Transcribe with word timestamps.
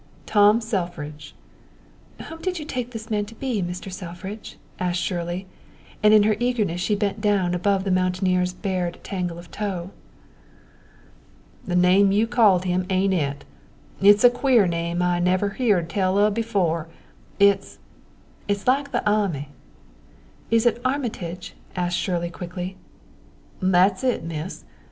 "Tom 0.25 0.61
Selfridge." 0.61 1.35
"Whom 2.27 2.41
did 2.41 2.57
you 2.57 2.65
take 2.65 2.89
that 2.89 3.11
man 3.11 3.23
to 3.25 3.35
be, 3.35 3.61
Mr. 3.61 3.91
Selfridge?" 3.93 4.57
asked 4.79 4.99
Shirley, 4.99 5.45
and 6.01 6.11
in 6.11 6.23
her 6.23 6.35
eagerness 6.39 6.81
she 6.81 6.95
bent 6.95 7.21
down 7.21 7.53
above 7.53 7.83
the 7.83 7.91
mountaineer's 7.91 8.51
bared 8.51 8.97
tangle 9.03 9.37
of 9.37 9.51
tow. 9.51 9.91
"The 11.67 11.75
name 11.75 12.11
you 12.11 12.25
called 12.25 12.65
him 12.65 12.87
ain't 12.89 13.13
it. 13.13 13.45
It's 14.01 14.23
a 14.23 14.31
queer 14.31 14.65
name 14.65 15.03
I 15.03 15.19
never 15.19 15.49
heerd 15.49 15.87
tell 15.87 16.17
on 16.17 16.33
befo' 16.33 16.87
it's 17.39 17.77
it's 18.47 18.65
like 18.65 18.91
the 18.91 19.03
a'my" 19.07 19.49
"Is 20.49 20.65
it 20.65 20.81
Armitage?" 20.83 21.53
asked 21.75 21.97
Shirley 21.99 22.31
quickly. 22.31 22.75
"That's 23.61 24.03
it, 24.03 24.23
Miss! 24.23 24.63